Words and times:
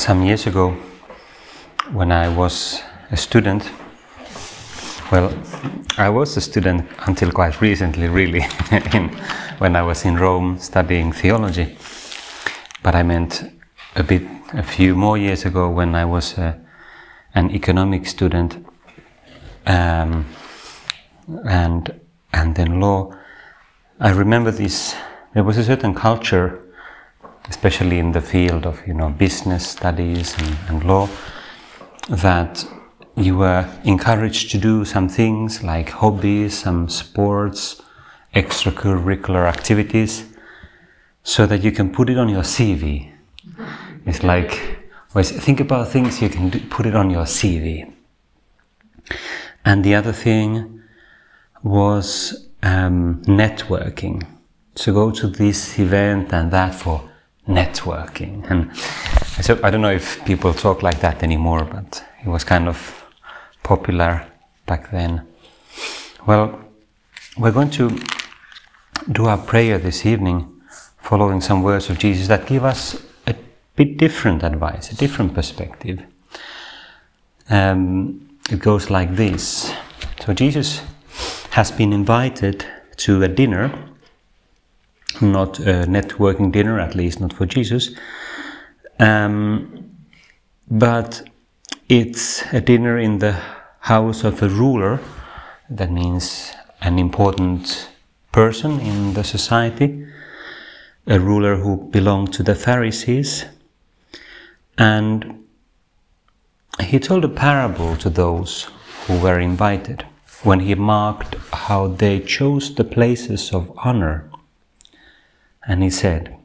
Some 0.00 0.22
years 0.24 0.46
ago, 0.46 0.70
when 1.92 2.10
I 2.10 2.34
was 2.34 2.80
a 3.10 3.18
student, 3.18 3.70
well, 5.12 5.30
I 5.98 6.08
was 6.08 6.38
a 6.38 6.40
student 6.40 6.88
until 7.06 7.30
quite 7.30 7.60
recently, 7.60 8.08
really, 8.08 8.46
in, 8.94 9.10
when 9.58 9.76
I 9.76 9.82
was 9.82 10.06
in 10.06 10.16
Rome 10.16 10.58
studying 10.58 11.12
theology. 11.12 11.76
But 12.82 12.94
I 12.94 13.02
meant 13.02 13.44
a 13.94 14.02
bit, 14.02 14.22
a 14.54 14.62
few 14.62 14.96
more 14.96 15.18
years 15.18 15.44
ago 15.44 15.68
when 15.68 15.94
I 15.94 16.06
was 16.06 16.38
uh, 16.38 16.54
an 17.34 17.50
economic 17.50 18.06
student 18.06 18.56
um, 19.66 20.24
and 21.46 22.00
and 22.32 22.54
then 22.54 22.80
law. 22.80 23.14
I 24.00 24.12
remember 24.12 24.50
this. 24.50 24.94
There 25.34 25.44
was 25.44 25.58
a 25.58 25.64
certain 25.64 25.94
culture 25.94 26.58
especially 27.50 27.98
in 27.98 28.12
the 28.12 28.20
field 28.20 28.64
of 28.64 28.80
you 28.86 28.94
know 28.94 29.10
business 29.10 29.66
studies 29.66 30.38
and, 30.38 30.56
and 30.68 30.84
law, 30.84 31.08
that 32.08 32.64
you 33.16 33.36
were 33.36 33.68
encouraged 33.84 34.50
to 34.52 34.58
do 34.58 34.84
some 34.84 35.08
things 35.08 35.62
like 35.62 35.90
hobbies, 35.90 36.56
some 36.56 36.88
sports, 36.88 37.82
extracurricular 38.34 39.46
activities, 39.46 40.24
so 41.22 41.44
that 41.46 41.62
you 41.62 41.72
can 41.72 41.90
put 41.90 42.08
it 42.08 42.16
on 42.16 42.28
your 42.28 42.42
CV. 42.42 43.12
It's 44.06 44.22
like, 44.22 44.50
think 45.12 45.60
about 45.60 45.88
things 45.88 46.22
you 46.22 46.28
can 46.30 46.50
do, 46.50 46.60
put 46.70 46.86
it 46.86 46.94
on 46.94 47.10
your 47.10 47.24
CV. 47.24 47.92
And 49.64 49.84
the 49.84 49.94
other 49.94 50.12
thing 50.12 50.80
was 51.62 52.48
um, 52.62 53.22
networking. 53.24 54.26
To 54.76 54.92
go 54.94 55.10
to 55.10 55.26
this 55.26 55.78
event 55.78 56.32
and 56.32 56.50
that 56.52 56.74
for 56.74 57.09
networking. 57.48 58.48
And 58.50 58.74
so 59.44 59.58
I 59.62 59.70
don't 59.70 59.80
know 59.80 59.92
if 59.92 60.24
people 60.24 60.54
talk 60.54 60.82
like 60.82 61.00
that 61.00 61.22
anymore, 61.22 61.64
but 61.64 62.04
it 62.24 62.28
was 62.28 62.44
kind 62.44 62.68
of 62.68 63.04
popular 63.62 64.26
back 64.66 64.90
then. 64.90 65.26
Well, 66.26 66.60
we're 67.38 67.52
going 67.52 67.70
to 67.70 67.98
do 69.12 69.26
our 69.26 69.38
prayer 69.38 69.78
this 69.78 70.04
evening 70.04 70.60
following 70.98 71.40
some 71.40 71.62
words 71.62 71.90
of 71.90 71.98
Jesus 71.98 72.28
that 72.28 72.46
give 72.46 72.64
us 72.64 73.02
a 73.26 73.34
bit 73.74 73.96
different 73.96 74.42
advice, 74.42 74.92
a 74.92 74.96
different 74.96 75.34
perspective. 75.34 76.02
Um, 77.48 78.38
it 78.50 78.58
goes 78.58 78.90
like 78.90 79.16
this. 79.16 79.72
So 80.24 80.34
Jesus 80.34 80.82
has 81.50 81.70
been 81.70 81.92
invited 81.92 82.64
to 82.98 83.22
a 83.22 83.28
dinner 83.28 83.89
not 85.20 85.58
a 85.58 85.84
networking 85.86 86.52
dinner, 86.52 86.80
at 86.80 86.94
least 86.94 87.20
not 87.20 87.32
for 87.32 87.46
Jesus. 87.46 87.90
Um, 88.98 89.96
but 90.70 91.22
it's 91.88 92.42
a 92.52 92.60
dinner 92.60 92.98
in 92.98 93.18
the 93.18 93.32
house 93.80 94.24
of 94.24 94.42
a 94.42 94.48
ruler, 94.48 95.00
that 95.68 95.90
means 95.90 96.52
an 96.80 96.98
important 96.98 97.88
person 98.32 98.80
in 98.80 99.14
the 99.14 99.24
society, 99.24 100.06
a 101.06 101.18
ruler 101.18 101.56
who 101.56 101.76
belonged 101.90 102.32
to 102.34 102.42
the 102.42 102.54
Pharisees. 102.54 103.46
And 104.78 105.44
he 106.80 106.98
told 106.98 107.24
a 107.24 107.28
parable 107.28 107.96
to 107.96 108.10
those 108.10 108.68
who 109.06 109.18
were 109.18 109.40
invited 109.40 110.04
when 110.42 110.60
he 110.60 110.74
marked 110.74 111.34
how 111.52 111.88
they 111.88 112.20
chose 112.20 112.74
the 112.74 112.84
places 112.84 113.52
of 113.52 113.72
honor 113.78 114.29
and 115.70 115.84
he 115.84 115.90
said, 115.90 116.36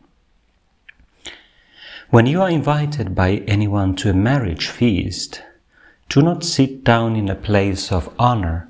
When 2.12 2.28
you 2.28 2.44
are 2.44 2.50
invited 2.50 3.16
by 3.16 3.44
anyone 3.48 3.96
to 3.96 4.12
a 4.12 4.14
marriage 4.14 4.68
feast, 4.68 5.42
do 6.10 6.22
not 6.22 6.44
sit 6.44 6.84
down 6.84 7.16
in 7.16 7.28
a 7.28 7.42
place 7.50 7.92
of 7.92 8.14
honor, 8.20 8.70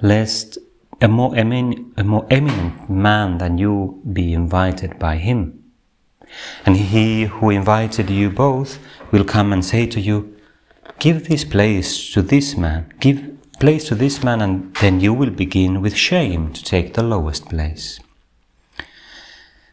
lest 0.00 0.56
a 1.00 1.08
more, 1.08 1.34
emin- 1.34 1.92
a 1.96 2.04
more 2.04 2.24
eminent 2.30 2.88
man 2.88 3.38
than 3.38 3.58
you 3.58 4.00
be 4.12 4.32
invited 4.32 5.00
by 5.00 5.16
him. 5.16 5.64
And 6.64 6.76
he 6.76 7.24
who 7.24 7.50
invited 7.50 8.08
you 8.08 8.30
both 8.30 8.78
will 9.10 9.24
come 9.24 9.52
and 9.52 9.64
say 9.64 9.86
to 9.86 10.00
you, 10.00 10.32
Give 11.00 11.26
this 11.26 11.44
place 11.44 12.12
to 12.12 12.22
this 12.22 12.56
man, 12.56 12.94
give 13.00 13.18
place 13.58 13.88
to 13.88 13.96
this 13.96 14.22
man, 14.22 14.40
and 14.40 14.72
then 14.76 15.00
you 15.00 15.12
will 15.12 15.30
begin 15.30 15.82
with 15.82 15.96
shame 15.96 16.52
to 16.52 16.62
take 16.62 16.94
the 16.94 17.02
lowest 17.02 17.48
place. 17.48 17.98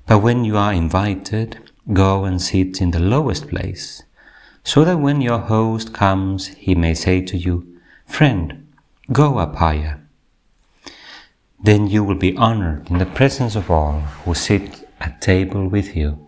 But 0.09 0.23
when 0.23 0.43
you 0.43 0.57
are 0.57 0.73
invited, 0.73 1.59
go 1.93 2.25
and 2.25 2.41
sit 2.41 2.81
in 2.81 2.89
the 2.89 2.99
lowest 2.99 3.47
place, 3.47 4.01
so 4.63 4.83
that 4.83 4.97
when 4.97 5.21
your 5.21 5.37
host 5.37 5.93
comes, 5.93 6.47
he 6.47 6.73
may 6.73 6.95
say 6.95 7.21
to 7.21 7.37
you, 7.37 7.79
Friend, 8.07 8.67
go 9.13 9.37
up 9.37 9.57
higher. 9.57 10.01
Then 11.63 11.85
you 11.85 12.03
will 12.03 12.15
be 12.15 12.35
honored 12.35 12.89
in 12.89 12.97
the 12.97 13.05
presence 13.05 13.55
of 13.55 13.69
all 13.69 13.99
who 14.25 14.33
sit 14.33 14.89
at 14.99 15.21
table 15.21 15.67
with 15.67 15.95
you. 15.95 16.27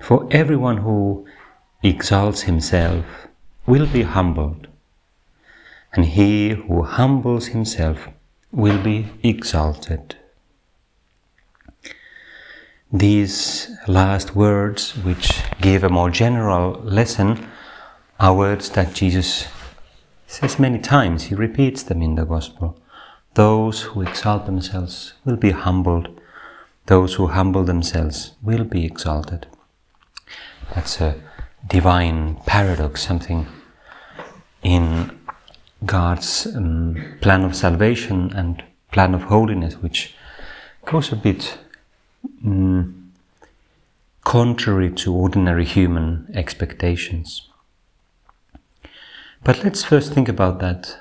For 0.00 0.26
everyone 0.32 0.78
who 0.78 1.28
exalts 1.84 2.42
himself 2.42 3.28
will 3.66 3.86
be 3.86 4.02
humbled, 4.02 4.66
and 5.92 6.04
he 6.04 6.50
who 6.50 6.82
humbles 6.82 7.46
himself 7.54 8.08
will 8.50 8.82
be 8.82 9.06
exalted. 9.22 10.17
These 12.92 13.76
last 13.86 14.34
words, 14.34 14.96
which 15.04 15.42
give 15.60 15.84
a 15.84 15.90
more 15.90 16.08
general 16.08 16.80
lesson, 16.80 17.46
are 18.18 18.34
words 18.34 18.70
that 18.70 18.94
Jesus 18.94 19.46
says 20.26 20.58
many 20.58 20.78
times. 20.78 21.24
He 21.24 21.34
repeats 21.34 21.82
them 21.82 22.00
in 22.00 22.14
the 22.14 22.24
Gospel. 22.24 22.80
Those 23.34 23.82
who 23.82 24.00
exalt 24.00 24.46
themselves 24.46 25.12
will 25.26 25.36
be 25.36 25.50
humbled. 25.50 26.08
Those 26.86 27.14
who 27.14 27.26
humble 27.26 27.62
themselves 27.62 28.32
will 28.42 28.64
be 28.64 28.86
exalted. 28.86 29.46
That's 30.74 30.98
a 31.02 31.20
divine 31.66 32.36
paradox, 32.46 33.02
something 33.02 33.46
in 34.62 35.18
God's 35.84 36.46
um, 36.46 37.18
plan 37.20 37.44
of 37.44 37.54
salvation 37.54 38.32
and 38.32 38.64
plan 38.92 39.14
of 39.14 39.24
holiness, 39.24 39.74
which 39.74 40.14
goes 40.86 41.12
a 41.12 41.16
bit 41.16 41.58
mm, 42.44 42.92
contrary 44.24 44.90
to 44.90 45.14
ordinary 45.14 45.64
human 45.64 46.30
expectations. 46.34 47.48
But 49.44 49.62
let's 49.64 49.84
first 49.84 50.12
think 50.12 50.28
about 50.28 50.58
that 50.58 50.98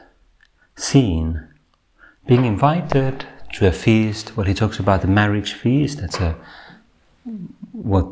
scene. 0.76 1.48
Being 2.28 2.46
invited 2.46 3.26
to 3.54 3.68
a 3.68 3.72
feast, 3.72 4.36
well, 4.36 4.46
he 4.46 4.54
talks 4.54 4.80
about 4.80 5.02
the 5.02 5.08
marriage 5.08 5.54
feast, 5.54 6.00
that's 6.00 6.20
a 6.20 6.36
what 7.72 8.08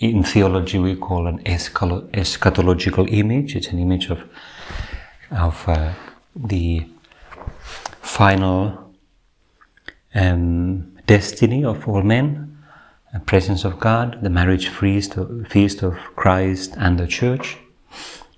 in 0.00 0.22
theology 0.22 0.78
we 0.78 0.96
call 0.96 1.26
an 1.26 1.38
eschatological 1.44 3.12
image. 3.12 3.54
It's 3.54 3.68
an 3.68 3.78
image 3.78 4.10
of, 4.10 4.24
of 5.30 5.68
uh, 5.68 5.92
the 6.34 6.86
final 8.00 8.92
um, 10.14 10.98
destiny 11.10 11.64
of 11.64 11.88
all 11.88 12.02
men, 12.02 12.56
the 13.12 13.18
presence 13.18 13.64
of 13.64 13.80
God, 13.80 14.22
the 14.22 14.30
marriage 14.30 14.68
feast 14.68 15.16
of, 15.16 15.48
feast 15.48 15.82
of 15.82 15.94
Christ 16.14 16.76
and 16.76 17.00
the 17.00 17.08
church. 17.08 17.58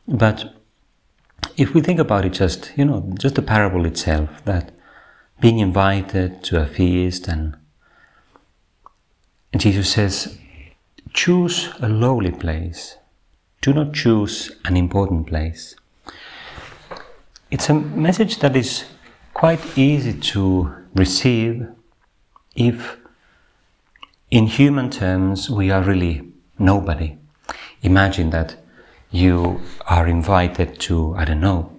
But 0.08 0.54
if 1.58 1.74
we 1.74 1.82
think 1.82 2.00
about 2.00 2.24
it 2.24 2.32
just, 2.32 2.72
you 2.78 2.86
know, 2.86 3.12
just 3.18 3.34
the 3.34 3.42
parable 3.42 3.84
itself, 3.84 4.42
that 4.46 4.72
being 5.38 5.58
invited 5.58 6.42
to 6.44 6.62
a 6.62 6.66
feast 6.66 7.28
and, 7.28 7.56
and 9.52 9.60
Jesus 9.60 9.92
says, 9.92 10.38
choose 11.12 11.68
a 11.80 11.90
lowly 11.90 12.32
place. 12.32 12.96
Do 13.60 13.74
not 13.74 13.92
choose 13.92 14.50
an 14.64 14.78
important 14.78 15.26
place. 15.26 15.76
It's 17.50 17.68
a 17.68 17.74
message 17.74 18.38
that 18.38 18.56
is 18.56 18.86
quite 19.34 19.76
easy 19.76 20.14
to 20.32 20.74
receive 20.94 21.68
if, 22.56 22.96
in 24.30 24.46
human 24.46 24.90
terms, 24.90 25.50
we 25.50 25.70
are 25.70 25.82
really 25.82 26.32
nobody. 26.58 27.16
Imagine 27.82 28.30
that 28.30 28.56
you 29.10 29.60
are 29.86 30.06
invited 30.06 30.78
to, 30.80 31.14
I 31.16 31.24
don't 31.24 31.40
know, 31.40 31.70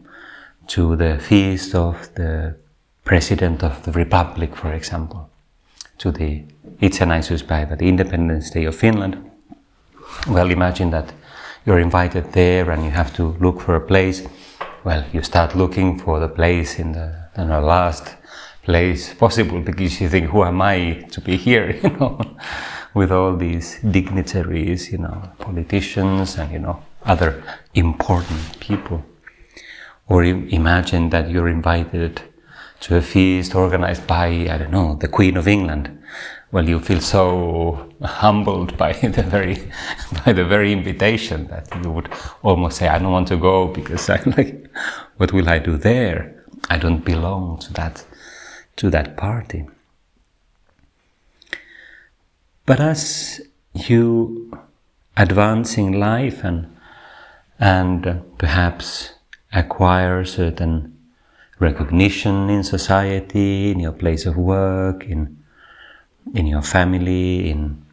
to 0.68 0.96
the 0.96 1.20
feast 1.20 1.76
of 1.76 2.14
the 2.16 2.56
President 3.04 3.64
of 3.64 3.84
the 3.84 3.92
Republic, 3.92 4.56
for 4.56 4.74
example, 4.74 5.30
to 5.98 6.12
the 6.12 6.44
Itsenäisyyspäivä, 6.82 7.78
the 7.78 7.88
Independence 7.88 8.50
Day 8.54 8.66
of 8.68 8.76
Finland. 8.76 9.18
Well, 10.28 10.52
imagine 10.52 10.92
that 10.92 11.14
you're 11.66 11.82
invited 11.82 12.24
there 12.32 12.72
and 12.72 12.84
you 12.84 12.92
have 12.92 13.12
to 13.14 13.36
look 13.40 13.62
for 13.62 13.76
a 13.76 13.80
place. 13.80 14.24
Well, 14.86 15.04
you 15.14 15.22
start 15.22 15.56
looking 15.56 16.00
for 16.00 16.20
the 16.20 16.28
place 16.28 16.82
in 16.82 16.94
the, 16.94 17.10
in 17.38 17.48
the 17.48 17.62
last 17.62 18.16
place 18.64 19.14
possible 19.14 19.60
because 19.60 20.00
you 20.02 20.10
think, 20.10 20.30
who 20.30 20.44
am 20.44 20.62
I 20.62 21.06
to 21.12 21.22
be 21.22 21.38
here, 21.38 21.72
you 21.84 21.90
know, 21.90 22.20
with 22.94 23.12
all 23.12 23.36
these 23.36 23.80
dignitaries, 23.80 24.92
you 24.92 25.00
know, 25.00 25.30
politicians 25.40 26.38
and, 26.38 26.52
you 26.52 26.60
know, 26.60 26.82
other 27.04 27.44
important 27.74 28.60
people. 28.60 29.04
Or 30.08 30.24
imagine 30.24 31.10
that 31.10 31.30
you're 31.30 31.48
invited 31.48 32.22
to 32.82 32.98
a 32.98 33.02
feast 33.02 33.56
organized 33.56 34.06
by, 34.06 34.28
I 34.28 34.58
don't 34.58 34.72
know, 34.72 34.96
the 34.96 35.08
Queen 35.08 35.38
of 35.38 35.48
England. 35.48 36.00
Well, 36.52 36.68
you 36.68 36.80
feel 36.80 37.00
so 37.00 37.90
humbled 38.04 38.78
by 38.78 38.94
the 39.18 39.24
very, 39.24 39.72
by 40.26 40.34
the 40.34 40.46
very 40.46 40.72
invitation 40.72 41.48
that 41.48 41.68
you 41.84 41.90
would 41.92 42.10
almost 42.44 42.78
say, 42.78 42.88
I 42.88 43.00
don't 43.00 43.12
want 43.12 43.30
to 43.30 43.38
go 43.38 43.68
because 43.68 44.10
I'm 44.10 44.34
like, 44.38 44.70
what 45.18 45.34
will 45.34 45.50
I 45.50 45.60
do 45.60 45.78
there? 45.78 46.46
I 46.70 46.78
don't 46.78 47.04
belong 47.04 47.60
to 47.60 47.74
that, 47.74 48.06
to 48.76 48.90
that 48.90 49.18
party. 49.18 49.66
But 52.66 52.80
as 52.80 53.42
you 53.74 54.58
advance 55.18 55.78
in 55.78 56.00
life 56.00 56.44
and 56.44 56.70
and 57.60 58.22
perhaps 58.38 59.14
acquire 59.54 60.26
certain 60.26 60.98
recognition 61.60 62.50
in 62.50 62.64
society, 62.64 63.72
in 63.72 63.80
your 63.80 63.92
place 63.92 64.26
of 64.26 64.36
work, 64.38 65.06
in 65.06 65.38
in 66.34 66.48
your 66.48 66.62
family, 66.62 67.50
in, 67.50 67.86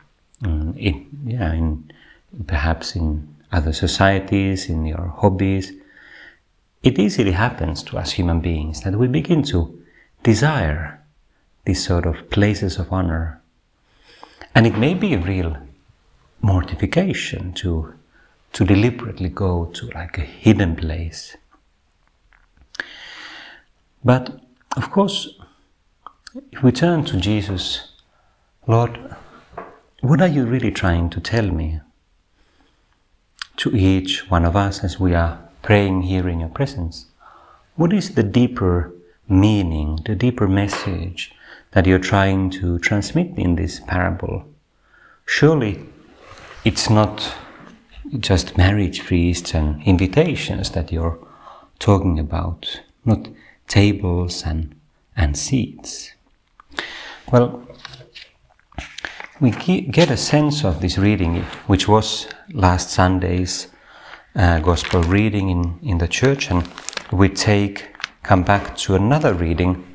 in, 0.44 1.06
yeah, 1.26 1.52
in 1.52 1.90
perhaps 2.46 2.94
in 2.94 3.28
other 3.52 3.72
societies, 3.72 4.68
in 4.68 4.86
your 4.86 5.08
hobbies. 5.18 5.72
It 6.82 6.98
easily 6.98 7.32
happens 7.32 7.82
to 7.84 7.98
us 7.98 8.12
human 8.12 8.40
beings 8.40 8.82
that 8.82 8.94
we 8.94 9.08
begin 9.08 9.42
to 9.44 9.79
desire 10.22 11.02
these 11.64 11.84
sort 11.84 12.06
of 12.06 12.30
places 12.30 12.78
of 12.78 12.92
honor. 12.92 13.40
And 14.54 14.66
it 14.66 14.76
may 14.76 14.94
be 14.94 15.14
a 15.14 15.18
real 15.18 15.56
mortification 16.42 17.52
to 17.54 17.94
to 18.52 18.64
deliberately 18.64 19.28
go 19.28 19.66
to 19.66 19.86
like 19.90 20.18
a 20.18 20.22
hidden 20.22 20.74
place. 20.74 21.36
But 24.04 24.40
of 24.76 24.90
course, 24.90 25.28
if 26.50 26.62
we 26.62 26.72
turn 26.72 27.04
to 27.04 27.16
Jesus, 27.16 27.92
Lord, 28.66 28.98
what 30.00 30.20
are 30.20 30.28
you 30.28 30.44
really 30.46 30.72
trying 30.72 31.10
to 31.10 31.20
tell 31.20 31.48
me? 31.50 31.80
To 33.58 33.76
each 33.76 34.28
one 34.30 34.44
of 34.44 34.56
us 34.56 34.82
as 34.82 34.98
we 34.98 35.14
are 35.14 35.38
praying 35.62 36.02
here 36.02 36.28
in 36.28 36.40
your 36.40 36.48
presence, 36.48 37.06
what 37.76 37.92
is 37.92 38.14
the 38.14 38.22
deeper 38.22 38.92
meaning, 39.30 40.00
the 40.04 40.14
deeper 40.14 40.48
message 40.48 41.32
that 41.72 41.86
you're 41.86 41.98
trying 41.98 42.50
to 42.50 42.78
transmit 42.78 43.38
in 43.38 43.56
this 43.56 43.80
parable? 43.80 44.44
Surely 45.24 45.86
it's 46.64 46.90
not 46.90 47.34
just 48.18 48.58
marriage 48.58 49.00
feasts 49.00 49.54
and 49.54 49.82
invitations 49.84 50.70
that 50.70 50.90
you're 50.90 51.18
talking 51.78 52.18
about, 52.18 52.80
not 53.04 53.28
tables 53.68 54.42
and, 54.44 54.74
and 55.16 55.36
seats. 55.36 56.12
Well, 57.32 57.66
we 59.40 59.52
get 59.52 60.10
a 60.10 60.16
sense 60.16 60.64
of 60.64 60.80
this 60.80 60.98
reading, 60.98 61.42
which 61.66 61.88
was 61.88 62.26
last 62.52 62.90
Sunday's 62.90 63.68
uh, 64.34 64.58
gospel 64.60 65.02
reading 65.04 65.48
in, 65.48 65.78
in 65.82 65.98
the 65.98 66.08
church, 66.08 66.50
and 66.50 66.68
we 67.10 67.28
take 67.28 67.89
come 68.22 68.42
back 68.42 68.76
to 68.76 68.94
another 68.94 69.34
reading, 69.34 69.86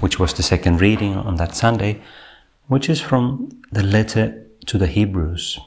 which 0.00 0.18
was 0.18 0.34
the 0.34 0.42
second 0.42 0.80
reading 0.80 1.14
on 1.14 1.36
that 1.36 1.54
Sunday, 1.54 2.02
which 2.68 2.88
is 2.88 3.00
from 3.00 3.62
the 3.70 3.82
letter 3.82 4.46
to 4.66 4.78
the 4.78 4.86
Hebrews. 4.86 5.58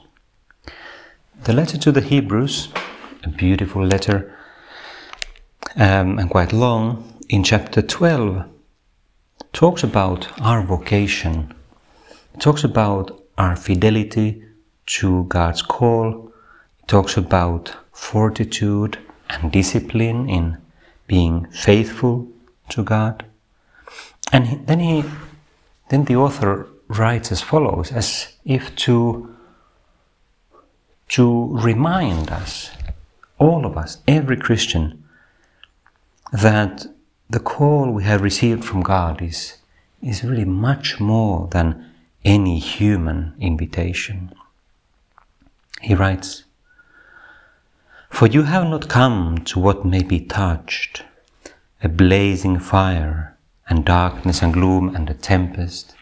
The 1.44 1.52
letter 1.52 1.78
to 1.78 1.92
the 1.92 2.00
Hebrews, 2.00 2.68
a 3.24 3.28
beautiful 3.28 3.84
letter 3.84 4.36
um, 5.76 6.18
and 6.18 6.28
quite 6.28 6.52
long, 6.52 7.04
in 7.28 7.44
chapter 7.44 7.82
12, 7.82 8.44
talks 9.52 9.82
about 9.82 10.28
our 10.40 10.62
vocation, 10.62 11.54
it 12.34 12.40
talks 12.40 12.64
about 12.64 13.22
our 13.36 13.54
fidelity 13.54 14.42
to 14.86 15.24
God's 15.24 15.62
call, 15.62 16.32
it 16.80 16.88
talks 16.88 17.16
about 17.16 17.76
fortitude 17.92 18.98
and 19.30 19.52
discipline 19.52 20.28
in 20.28 20.56
being 21.08 21.46
faithful 21.50 22.28
to 22.68 22.84
God. 22.84 23.24
And 24.32 24.66
then 24.68 24.78
he, 24.78 25.04
then 25.88 26.04
the 26.04 26.16
author 26.16 26.68
writes 26.86 27.32
as 27.32 27.40
follows, 27.40 27.90
as 27.90 28.34
if 28.44 28.74
to 28.76 29.34
to 31.08 31.56
remind 31.56 32.30
us, 32.30 32.70
all 33.38 33.64
of 33.64 33.76
us, 33.76 33.98
every 34.06 34.36
Christian, 34.36 35.04
that 36.32 36.86
the 37.30 37.40
call 37.40 37.90
we 37.90 38.04
have 38.04 38.20
received 38.20 38.64
from 38.64 38.82
God 38.82 39.22
is, 39.22 39.56
is 40.02 40.22
really 40.22 40.44
much 40.44 41.00
more 41.00 41.48
than 41.50 41.92
any 42.24 42.58
human 42.58 43.34
invitation. 43.40 44.34
He 45.80 45.94
writes, 45.94 46.44
For 48.10 48.26
you 48.26 48.42
have 48.42 48.64
not 48.68 48.88
come 48.88 49.38
to 49.44 49.60
what 49.60 49.84
may 49.84 50.02
be 50.02 50.20
touched, 50.20 51.04
a 51.82 51.88
blazing 51.88 52.58
fire, 52.58 53.36
and 53.68 53.84
darkness 53.84 54.42
and 54.42 54.52
gloom 54.52 54.94
and 54.96 55.08
a 55.10 55.14
tempest. 55.14 55.94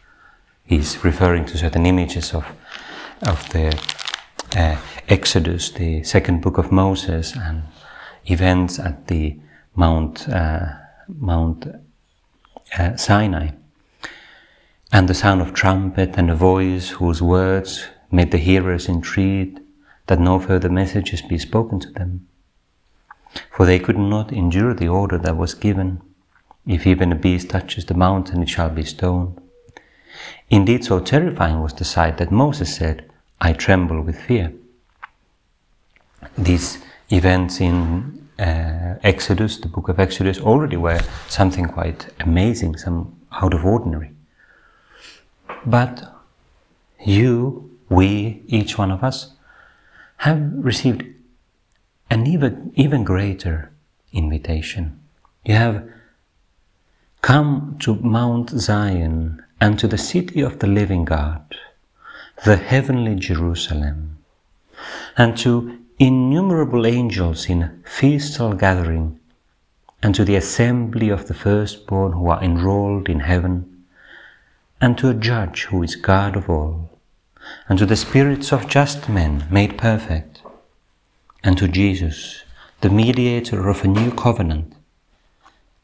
He's 0.64 1.04
referring 1.04 1.44
to 1.46 1.58
certain 1.58 1.84
images 1.84 2.32
of, 2.32 2.46
of 3.22 3.48
the 3.50 3.78
uh, 4.56 4.76
Exodus, 5.08 5.70
the 5.70 6.02
second 6.04 6.40
book 6.40 6.58
of 6.58 6.72
Moses, 6.72 7.34
and 7.36 7.64
events 8.26 8.78
at 8.78 9.08
the 9.08 9.38
Mount 9.74 10.28
uh, 10.28 10.72
Mount 11.08 11.66
uh, 12.78 12.96
Sinai, 12.96 13.50
and 14.90 15.08
the 15.08 15.14
sound 15.14 15.40
of 15.42 15.52
trumpet 15.52 16.14
and 16.16 16.30
a 16.30 16.34
voice 16.34 16.90
whose 16.90 17.20
words 17.20 17.86
made 18.10 18.30
the 18.30 18.38
hearers 18.38 18.88
entreat 18.88 19.58
that 20.06 20.20
no 20.20 20.38
further 20.38 20.68
messages 20.68 21.22
be 21.22 21.38
spoken 21.38 21.80
to 21.80 21.90
them, 21.90 22.26
for 23.50 23.66
they 23.66 23.78
could 23.78 23.98
not 23.98 24.32
endure 24.32 24.74
the 24.74 24.88
order 24.88 25.18
that 25.18 25.36
was 25.36 25.54
given. 25.54 26.00
If 26.66 26.86
even 26.86 27.12
a 27.12 27.16
beast 27.16 27.50
touches 27.50 27.84
the 27.84 27.94
mountain, 27.94 28.42
it 28.42 28.48
shall 28.48 28.70
be 28.70 28.82
stoned. 28.82 29.40
Indeed, 30.50 30.84
so 30.84 31.00
terrifying 31.00 31.60
was 31.60 31.74
the 31.74 31.84
sight 31.84 32.18
that 32.18 32.30
Moses 32.30 32.74
said, 32.74 33.10
I 33.40 33.52
tremble 33.52 34.00
with 34.00 34.20
fear 34.20 34.52
these 36.36 36.78
events 37.10 37.60
in 37.60 38.28
uh, 38.38 38.96
Exodus, 39.02 39.58
the 39.58 39.68
book 39.68 39.88
of 39.88 39.98
Exodus, 39.98 40.40
already 40.40 40.76
were 40.76 41.00
something 41.28 41.66
quite 41.66 42.08
amazing, 42.20 42.76
some 42.76 43.16
out 43.32 43.54
of 43.54 43.64
ordinary. 43.64 44.10
But 45.64 46.12
you, 47.04 47.70
we, 47.88 48.42
each 48.46 48.78
one 48.78 48.90
of 48.90 49.02
us, 49.02 49.32
have 50.18 50.52
received 50.52 51.04
an 52.10 52.26
even, 52.26 52.72
even 52.74 53.04
greater 53.04 53.72
invitation. 54.12 55.00
You 55.44 55.54
have 55.54 55.88
come 57.22 57.76
to 57.80 57.96
Mount 57.96 58.50
Zion 58.50 59.42
and 59.60 59.78
to 59.78 59.88
the 59.88 59.98
city 59.98 60.40
of 60.40 60.58
the 60.58 60.66
living 60.66 61.04
God, 61.04 61.56
the 62.44 62.56
heavenly 62.56 63.14
Jerusalem, 63.14 64.18
and 65.16 65.36
to 65.38 65.78
innumerable 65.98 66.86
angels 66.86 67.48
in 67.48 67.82
festal 67.84 68.52
gathering, 68.52 69.18
and 70.02 70.14
to 70.14 70.24
the 70.24 70.36
assembly 70.36 71.08
of 71.08 71.26
the 71.26 71.34
firstborn 71.34 72.12
who 72.12 72.28
are 72.28 72.42
enrolled 72.42 73.08
in 73.08 73.20
heaven, 73.20 73.84
and 74.80 74.98
to 74.98 75.08
a 75.08 75.14
judge 75.14 75.64
who 75.64 75.82
is 75.82 75.96
God 75.96 76.36
of 76.36 76.50
all, 76.50 76.95
and 77.68 77.78
to 77.78 77.86
the 77.86 77.96
spirits 77.96 78.52
of 78.52 78.68
just 78.68 79.08
men 79.08 79.46
made 79.50 79.78
perfect, 79.78 80.42
and 81.42 81.56
to 81.58 81.68
Jesus, 81.68 82.42
the 82.80 82.90
mediator 82.90 83.68
of 83.68 83.84
a 83.84 83.88
new 83.88 84.10
covenant, 84.10 84.74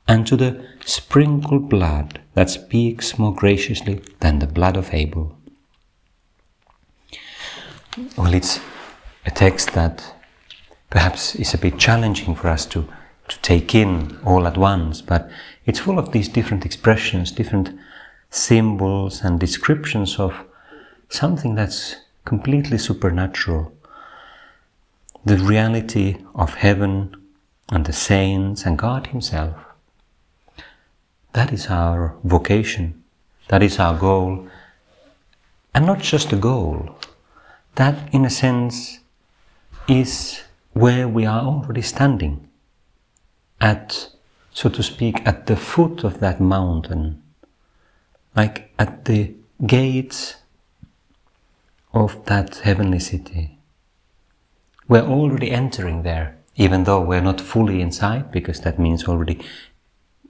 and 0.07 0.27
to 0.27 0.37
the 0.37 0.67
sprinkled 0.85 1.69
blood 1.69 2.21
that 2.35 2.51
speaks 2.51 3.19
more 3.19 3.35
graciously 3.35 4.03
than 4.21 4.39
the 4.39 4.47
blood 4.47 4.77
of 4.77 4.93
Abel. 4.93 5.37
Well, 8.17 8.35
it's 8.35 8.61
a 9.27 9.31
text 9.31 9.73
that 9.73 10.15
perhaps 10.91 11.35
is 11.37 11.55
a 11.55 11.59
bit 11.59 11.79
challenging 11.79 12.35
for 12.35 12.49
us 12.49 12.67
to, 12.67 12.89
to 13.29 13.39
take 13.41 13.75
in 13.75 14.19
all 14.25 14.47
at 14.47 14.57
once, 14.57 15.03
but 15.03 15.31
it's 15.67 15.79
full 15.79 15.99
of 15.99 16.13
these 16.13 16.29
different 16.29 16.65
expressions, 16.65 17.31
different 17.31 17.71
symbols 18.31 19.23
and 19.23 19.39
descriptions 19.39 20.19
of 20.19 20.45
something 21.13 21.55
that's 21.55 21.97
completely 22.25 22.79
supernatural. 22.79 23.73
The 25.25 25.37
reality 25.37 26.17
of 26.35 26.55
heaven 26.55 27.15
and 27.71 27.85
the 27.85 27.93
saints 27.93 28.65
and 28.65 28.79
God 28.79 29.09
Himself. 29.09 29.55
That 31.35 31.53
is 31.53 31.67
our 31.69 32.17
vocation. 32.25 33.03
That 33.49 33.63
is 33.63 33.79
our 33.79 33.99
goal. 33.99 34.49
And 35.75 35.87
not 35.87 36.01
just 36.01 36.33
a 36.33 36.37
goal. 36.37 36.97
That, 37.75 38.13
in 38.13 38.25
a 38.25 38.31
sense, 38.31 39.01
is 39.89 40.43
where 40.73 41.09
we 41.09 41.27
are 41.27 41.43
already 41.43 41.83
standing. 41.83 42.49
At, 43.61 44.09
so 44.53 44.69
to 44.71 44.83
speak, 44.83 45.27
at 45.27 45.47
the 45.47 45.57
foot 45.57 46.05
of 46.05 46.21
that 46.21 46.41
mountain. 46.41 47.23
Like 48.35 48.73
at 48.79 49.05
the 49.05 49.35
gates 49.67 50.37
of 51.93 52.25
that 52.27 52.57
heavenly 52.59 52.99
city. 52.99 53.59
We're 54.89 55.03
already 55.03 55.51
entering 55.51 56.03
there, 56.03 56.37
even 56.57 56.85
though 56.85 57.01
we're 57.01 57.21
not 57.21 57.41
fully 57.41 57.81
inside, 57.81 58.33
because 58.33 58.61
that 58.61 58.79
means 58.79 59.05
already 59.05 59.41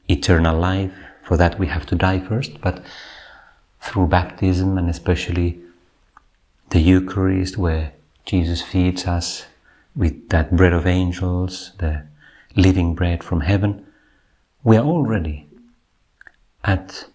eternal 0.09 0.59
life. 0.59 0.93
For 1.23 1.37
that, 1.37 1.59
we 1.59 1.69
have 1.69 1.87
to 1.87 1.95
die 1.95 2.19
first, 2.19 2.61
but 2.61 2.83
through 3.81 4.09
baptism 4.09 4.77
and 4.77 4.91
especially 4.91 5.61
the 6.71 6.81
Eucharist, 6.81 7.57
where 7.57 7.93
Jesus 8.25 8.63
feeds 8.63 9.07
us 9.07 9.47
with 9.95 10.29
that 10.31 10.57
bread 10.57 10.73
of 10.73 10.87
angels, 10.87 11.73
the 11.79 12.05
living 12.57 12.95
bread 12.95 13.23
from 13.23 13.41
heaven, 13.41 13.87
we 14.65 14.77
are 14.77 14.85
already 14.85 15.49
at 16.65 17.07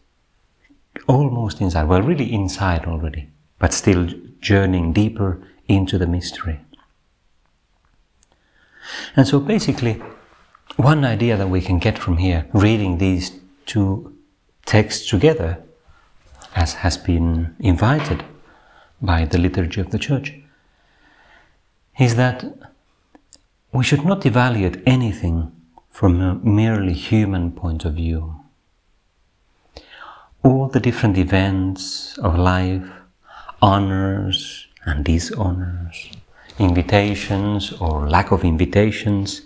almost 1.07 1.61
inside, 1.61 1.87
We're 1.87 2.01
really 2.01 2.31
inside 2.33 2.85
already, 2.85 3.29
but 3.59 3.73
still 3.73 4.09
journeying 4.41 4.93
deeper 4.93 5.41
into 5.67 5.97
the 5.97 6.07
mystery. 6.07 6.59
And 9.15 9.27
so 9.27 9.39
basically, 9.39 10.01
one 10.75 11.03
idea 11.03 11.37
that 11.37 11.49
we 11.49 11.61
can 11.61 11.79
get 11.79 11.97
from 11.97 12.17
here, 12.17 12.47
reading 12.53 12.97
these 12.97 13.31
two 13.65 14.15
texts 14.65 15.09
together, 15.09 15.63
as 16.55 16.75
has 16.75 16.97
been 16.97 17.55
invited 17.59 18.23
by 19.01 19.25
the 19.25 19.37
liturgy 19.37 19.81
of 19.81 19.91
the 19.91 19.99
Church, 19.99 20.33
is 21.99 22.15
that 22.15 22.45
we 23.71 23.83
should 23.83 24.05
not 24.05 24.25
evaluate 24.25 24.81
anything 24.85 25.51
from 25.89 26.21
a 26.21 26.35
merely 26.35 26.93
human 26.93 27.51
point 27.51 27.83
of 27.85 27.95
view. 27.95 28.39
All 30.43 30.67
the 30.67 30.79
different 30.79 31.17
events 31.17 32.17
of 32.19 32.37
life, 32.37 32.87
honors 33.61 34.67
and 34.85 35.03
dishonors, 35.03 36.09
invitations 36.59 37.73
or 37.73 38.09
lack 38.09 38.31
of 38.31 38.43
invitations. 38.43 39.41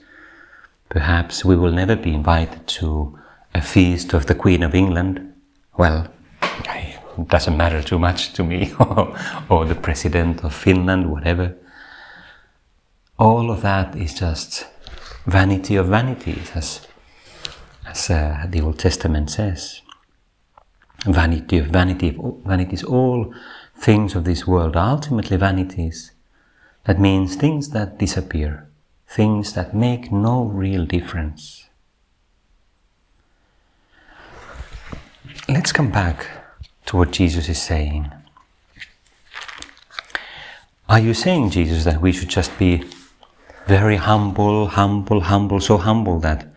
Perhaps 0.90 1.46
we 1.46 1.56
will 1.56 1.72
never 1.72 1.96
be 1.96 2.14
invited 2.14 2.68
to 2.68 3.18
a 3.54 3.62
feast 3.62 4.14
of 4.14 4.26
the 4.26 4.36
Queen 4.36 4.64
of 4.64 4.76
England. 4.76 5.34
Well, 5.78 6.08
it 6.42 7.28
doesn't 7.28 7.58
matter 7.58 7.82
too 7.82 8.00
much 8.00 8.34
to 8.34 8.44
me, 8.44 8.74
or 9.50 9.66
the 9.66 9.76
President 9.76 10.44
of 10.44 10.54
Finland, 10.54 11.12
whatever. 11.12 11.56
All 13.18 13.52
of 13.52 13.62
that 13.62 13.96
is 13.96 14.14
just 14.14 14.66
vanity 15.26 15.76
of 15.76 15.88
vanities, 15.88 16.52
as, 16.56 16.88
as 17.88 18.10
uh, 18.10 18.46
the 18.50 18.62
Old 18.62 18.80
Testament 18.80 19.30
says. 19.30 19.82
Vanity 21.06 21.58
of 21.58 21.68
vanity, 21.68 22.18
vanity 22.46 22.74
is 22.74 22.84
all 22.84 23.34
things 23.82 24.14
of 24.14 24.26
this 24.26 24.46
world 24.46 24.76
are 24.76 24.92
ultimately 24.92 25.38
vanities. 25.38 26.12
That 26.86 27.00
means 27.00 27.36
things 27.36 27.70
that 27.70 27.98
disappear, 27.98 28.68
things 29.08 29.54
that 29.54 29.74
make 29.74 30.12
no 30.12 30.44
real 30.44 30.86
difference. 30.86 31.68
Let's 35.50 35.72
come 35.72 35.90
back 35.90 36.28
to 36.86 36.98
what 36.98 37.12
Jesus 37.12 37.50
is 37.50 37.60
saying. 37.60 38.12
Are 40.88 41.00
you 41.00 41.16
saying, 41.16 41.50
Jesus, 41.50 41.84
that 41.84 42.02
we 42.02 42.12
should 42.12 42.30
just 42.30 42.58
be 42.60 42.84
very 43.66 43.96
humble, 43.96 44.68
humble, 44.68 45.22
humble, 45.22 45.60
so 45.60 45.78
humble 45.78 46.20
that 46.20 46.48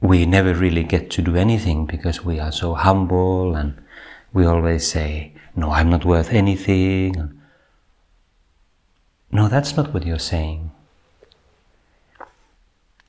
we 0.00 0.26
never 0.26 0.52
really 0.52 0.82
get 0.82 1.10
to 1.10 1.22
do 1.22 1.36
anything 1.36 1.86
because 1.86 2.24
we 2.24 2.40
are 2.40 2.52
so 2.52 2.74
humble 2.74 3.54
and 3.54 3.83
we 4.34 4.44
always 4.44 4.86
say, 4.86 5.32
No, 5.56 5.70
I'm 5.70 5.88
not 5.88 6.04
worth 6.04 6.32
anything. 6.32 7.40
No, 9.30 9.48
that's 9.48 9.76
not 9.76 9.94
what 9.94 10.04
you're 10.04 10.18
saying. 10.18 10.72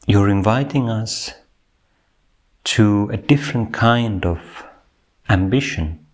You're 0.08 0.30
inviting 0.30 0.88
us 0.88 1.34
to 2.76 3.10
a 3.12 3.18
different 3.18 3.74
kind 3.74 4.26
of 4.26 4.64
ambition. 5.28 6.06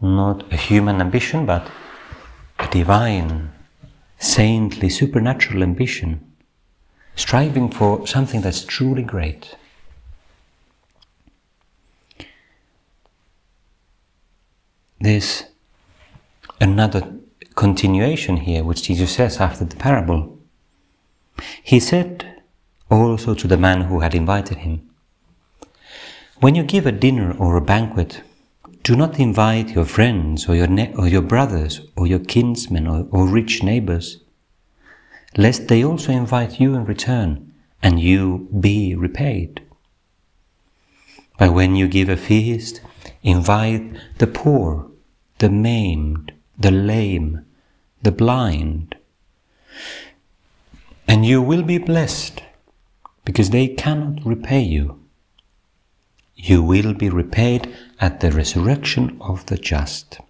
Not 0.00 0.50
a 0.52 0.56
human 0.56 1.00
ambition, 1.00 1.44
but 1.44 1.70
a 2.58 2.66
divine, 2.68 3.50
saintly, 4.18 4.88
supernatural 4.88 5.62
ambition. 5.62 6.24
Striving 7.14 7.70
for 7.70 8.06
something 8.06 8.40
that's 8.40 8.64
truly 8.64 9.02
great. 9.02 9.56
There's 15.00 15.44
another 16.60 17.14
continuation 17.54 18.38
here, 18.38 18.64
which 18.64 18.82
Jesus 18.82 19.12
says 19.12 19.38
after 19.38 19.64
the 19.64 19.76
parable. 19.76 20.38
He 21.62 21.78
said 21.78 22.42
also 22.90 23.34
to 23.34 23.46
the 23.46 23.56
man 23.56 23.82
who 23.82 24.00
had 24.00 24.14
invited 24.14 24.58
him, 24.58 24.88
When 26.40 26.54
you 26.54 26.62
give 26.62 26.86
a 26.86 26.92
dinner 26.92 27.36
or 27.38 27.56
a 27.56 27.60
banquet, 27.60 28.22
do 28.82 28.96
not 28.96 29.20
invite 29.20 29.70
your 29.70 29.84
friends 29.84 30.48
or 30.48 30.54
your, 30.54 30.68
or 30.96 31.06
your 31.06 31.22
brothers 31.22 31.80
or 31.96 32.06
your 32.06 32.20
kinsmen 32.20 32.86
or, 32.86 33.06
or 33.10 33.28
rich 33.28 33.62
neighbors, 33.62 34.18
lest 35.36 35.68
they 35.68 35.84
also 35.84 36.10
invite 36.10 36.58
you 36.58 36.74
in 36.74 36.84
return 36.84 37.52
and 37.82 38.00
you 38.00 38.48
be 38.58 38.94
repaid. 38.94 39.62
But 41.38 41.52
when 41.52 41.76
you 41.76 41.86
give 41.86 42.08
a 42.08 42.16
feast, 42.16 42.80
invite 43.22 43.96
the 44.18 44.26
poor, 44.26 44.90
the 45.38 45.50
maimed, 45.50 46.32
the 46.58 46.70
lame, 46.70 47.44
the 48.02 48.12
blind. 48.12 48.96
And 51.06 51.24
you 51.24 51.40
will 51.40 51.62
be 51.62 51.78
blessed 51.78 52.42
because 53.24 53.50
they 53.50 53.68
cannot 53.68 54.24
repay 54.24 54.60
you. 54.60 55.00
You 56.36 56.62
will 56.62 56.94
be 56.94 57.08
repaid 57.08 57.74
at 58.00 58.20
the 58.20 58.30
resurrection 58.30 59.18
of 59.20 59.46
the 59.46 59.56
just. 59.56 60.20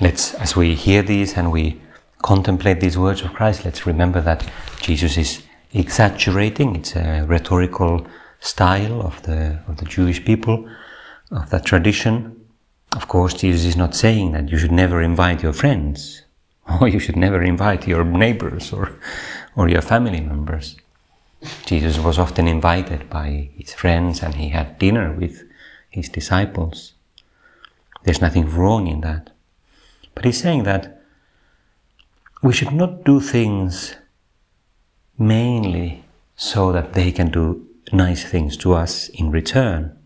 Let's, 0.00 0.34
as 0.34 0.56
we 0.56 0.74
hear 0.74 1.02
these 1.02 1.36
and 1.36 1.52
we 1.52 1.80
contemplate 2.22 2.80
these 2.80 2.98
words 2.98 3.22
of 3.22 3.32
Christ, 3.32 3.64
let's 3.64 3.86
remember 3.86 4.20
that 4.22 4.50
Jesus 4.80 5.16
is 5.16 5.42
exaggerating. 5.72 6.76
It's 6.76 6.96
a 6.96 7.24
rhetorical 7.26 8.06
style 8.44 9.00
of 9.00 9.22
the, 9.22 9.58
of 9.66 9.78
the 9.78 9.86
Jewish 9.86 10.24
people, 10.24 10.68
of 11.30 11.50
that 11.50 11.64
tradition. 11.64 12.46
Of 12.94 13.08
course, 13.08 13.34
Jesus 13.34 13.64
is 13.64 13.76
not 13.76 13.94
saying 13.94 14.32
that 14.32 14.50
you 14.50 14.58
should 14.58 14.70
never 14.70 15.00
invite 15.00 15.42
your 15.42 15.54
friends, 15.54 16.22
or 16.80 16.86
you 16.86 16.98
should 16.98 17.16
never 17.16 17.42
invite 17.42 17.88
your 17.88 18.04
neighbors 18.04 18.72
or, 18.72 18.98
or 19.56 19.68
your 19.68 19.82
family 19.82 20.20
members. 20.20 20.76
Jesus 21.64 21.98
was 21.98 22.18
often 22.18 22.46
invited 22.46 23.08
by 23.10 23.50
his 23.56 23.72
friends 23.72 24.22
and 24.22 24.34
he 24.34 24.50
had 24.50 24.78
dinner 24.78 25.12
with 25.12 25.42
his 25.90 26.08
disciples. 26.08 26.92
There's 28.04 28.20
nothing 28.20 28.50
wrong 28.50 28.86
in 28.86 29.00
that. 29.00 29.30
But 30.14 30.24
he's 30.24 30.40
saying 30.40 30.64
that 30.64 31.02
we 32.42 32.52
should 32.52 32.72
not 32.72 33.04
do 33.04 33.20
things 33.20 33.96
mainly 35.18 36.04
so 36.36 36.72
that 36.72 36.92
they 36.92 37.10
can 37.10 37.30
do 37.30 37.63
nice 37.94 38.24
things 38.24 38.56
to 38.58 38.74
us 38.74 39.08
in 39.08 39.30
return. 39.30 39.96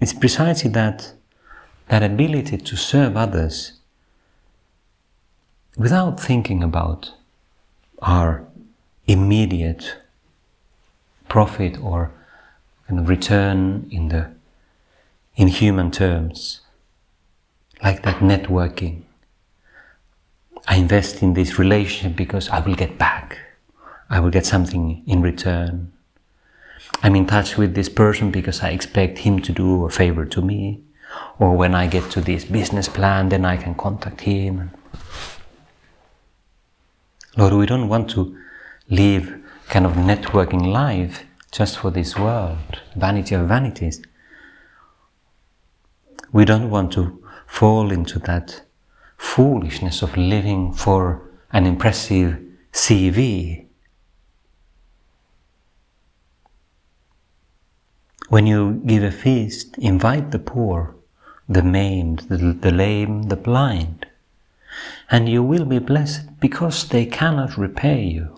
It's 0.00 0.12
precisely 0.12 0.70
that, 0.70 1.12
that 1.88 2.02
ability 2.02 2.58
to 2.58 2.76
serve 2.76 3.16
others 3.16 3.72
without 5.76 6.20
thinking 6.20 6.62
about 6.62 7.12
our 8.00 8.46
immediate 9.06 9.96
profit 11.28 11.78
or 11.82 12.12
kind 12.86 13.00
of 13.00 13.08
return 13.08 13.88
in 13.90 14.08
the 14.08 14.30
in 15.34 15.48
human 15.48 15.90
terms, 15.90 16.60
like 17.82 18.02
that 18.02 18.16
networking. 18.16 19.02
I 20.66 20.76
invest 20.76 21.22
in 21.22 21.34
this 21.34 21.58
relationship 21.58 22.16
because 22.16 22.48
I 22.48 22.60
will 22.60 22.74
get 22.74 22.96
back. 22.96 23.38
I 24.08 24.20
will 24.20 24.30
get 24.30 24.46
something 24.46 25.02
in 25.06 25.22
return. 25.22 25.92
I'm 27.02 27.16
in 27.16 27.26
touch 27.26 27.56
with 27.56 27.74
this 27.74 27.88
person 27.88 28.30
because 28.30 28.62
I 28.62 28.70
expect 28.70 29.18
him 29.18 29.40
to 29.42 29.52
do 29.52 29.84
a 29.84 29.90
favor 29.90 30.24
to 30.24 30.42
me. 30.42 30.82
Or 31.38 31.56
when 31.56 31.74
I 31.74 31.86
get 31.86 32.10
to 32.12 32.20
this 32.20 32.44
business 32.44 32.88
plan, 32.88 33.28
then 33.28 33.44
I 33.44 33.56
can 33.56 33.74
contact 33.74 34.22
him. 34.22 34.70
Lord, 37.36 37.52
we 37.52 37.66
don't 37.66 37.88
want 37.88 38.10
to 38.10 38.36
live 38.88 39.42
kind 39.68 39.84
of 39.84 39.92
networking 39.92 40.72
life 40.72 41.24
just 41.50 41.78
for 41.78 41.90
this 41.90 42.16
world, 42.16 42.80
vanity 42.94 43.34
of 43.34 43.48
vanities. 43.48 44.02
We 46.32 46.44
don't 46.44 46.70
want 46.70 46.92
to 46.92 47.22
fall 47.46 47.90
into 47.90 48.18
that 48.20 48.62
foolishness 49.16 50.02
of 50.02 50.16
living 50.16 50.72
for 50.72 51.22
an 51.52 51.66
impressive 51.66 52.38
CV. 52.72 53.65
When 58.28 58.46
you 58.46 58.82
give 58.84 59.04
a 59.04 59.12
feast, 59.12 59.78
invite 59.78 60.30
the 60.32 60.38
poor, 60.38 60.94
the 61.48 61.62
maimed, 61.62 62.20
the, 62.28 62.36
the 62.36 62.72
lame, 62.72 63.24
the 63.24 63.36
blind, 63.36 64.06
and 65.10 65.28
you 65.28 65.42
will 65.42 65.64
be 65.64 65.78
blessed 65.78 66.40
because 66.40 66.88
they 66.88 67.06
cannot 67.06 67.56
repay 67.56 68.02
you. 68.02 68.36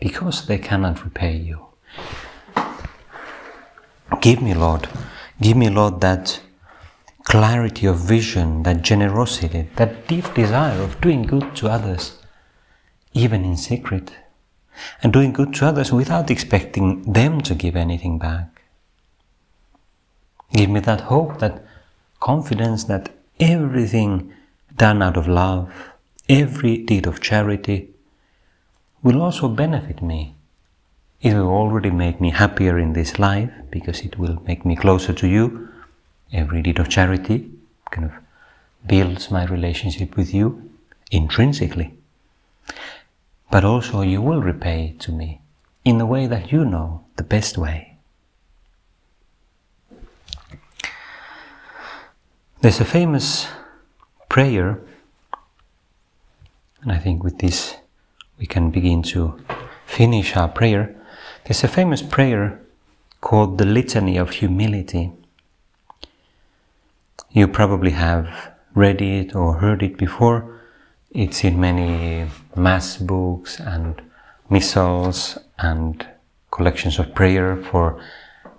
Because 0.00 0.46
they 0.46 0.58
cannot 0.58 1.04
repay 1.04 1.36
you. 1.36 1.66
Give 4.20 4.40
me, 4.40 4.54
Lord, 4.54 4.88
give 5.40 5.56
me, 5.56 5.68
Lord, 5.68 6.00
that 6.00 6.40
clarity 7.24 7.86
of 7.86 7.98
vision, 7.98 8.62
that 8.62 8.82
generosity, 8.82 9.68
that 9.76 10.08
deep 10.08 10.32
desire 10.34 10.80
of 10.80 11.00
doing 11.00 11.22
good 11.22 11.54
to 11.56 11.68
others, 11.68 12.18
even 13.12 13.44
in 13.44 13.56
secret, 13.56 14.12
and 15.02 15.12
doing 15.12 15.32
good 15.32 15.54
to 15.54 15.66
others 15.66 15.92
without 15.92 16.30
expecting 16.30 17.02
them 17.12 17.40
to 17.42 17.54
give 17.54 17.76
anything 17.76 18.18
back. 18.18 18.62
Give 20.52 20.70
me 20.70 20.80
that 20.80 21.02
hope, 21.02 21.38
that 21.38 21.64
confidence 22.20 22.84
that 22.84 23.10
everything 23.40 24.32
done 24.76 25.02
out 25.02 25.16
of 25.16 25.28
love, 25.28 25.72
every 26.28 26.78
deed 26.78 27.06
of 27.06 27.20
charity, 27.20 27.90
will 29.02 29.20
also 29.20 29.48
benefit 29.48 30.02
me. 30.02 30.34
It 31.20 31.34
will 31.34 31.48
already 31.48 31.90
make 31.90 32.20
me 32.20 32.30
happier 32.30 32.78
in 32.78 32.92
this 32.92 33.18
life 33.18 33.50
because 33.70 34.00
it 34.00 34.18
will 34.18 34.42
make 34.46 34.64
me 34.64 34.76
closer 34.76 35.12
to 35.12 35.26
you 35.26 35.68
every 36.32 36.62
deed 36.62 36.78
of 36.78 36.88
charity 36.88 37.50
kind 37.90 38.06
of 38.06 38.12
builds 38.86 39.30
my 39.30 39.44
relationship 39.44 40.16
with 40.16 40.34
you 40.34 40.70
intrinsically. 41.10 41.94
But 43.54 43.64
also 43.64 44.00
you 44.00 44.20
will 44.20 44.42
repay 44.42 44.96
to 44.98 45.12
me 45.12 45.40
in 45.84 45.98
the 45.98 46.06
way 46.06 46.26
that 46.26 46.50
you 46.50 46.64
know, 46.64 47.04
the 47.14 47.22
best 47.22 47.56
way. 47.56 47.98
There's 52.60 52.80
a 52.80 52.84
famous 52.84 53.46
prayer, 54.28 54.80
and 56.82 56.90
I 56.90 56.98
think 56.98 57.22
with 57.22 57.38
this 57.38 57.76
we 58.40 58.46
can 58.46 58.72
begin 58.72 59.04
to 59.14 59.38
finish 59.86 60.34
our 60.34 60.48
prayer. 60.48 60.92
There's 61.44 61.62
a 61.62 61.68
famous 61.68 62.02
prayer 62.02 62.60
called 63.20 63.58
the 63.58 63.66
Litany 63.66 64.16
of 64.16 64.30
Humility. 64.30 65.12
You 67.30 67.46
probably 67.46 67.92
have 67.92 68.50
read 68.74 69.00
it 69.00 69.32
or 69.32 69.60
heard 69.60 69.80
it 69.84 69.96
before. 69.96 70.53
It's 71.14 71.44
in 71.44 71.60
many 71.60 72.28
mass 72.56 72.96
books 72.96 73.60
and 73.60 74.02
missals 74.50 75.38
and 75.60 76.04
collections 76.50 76.98
of 76.98 77.14
prayer 77.14 77.56
for 77.56 78.02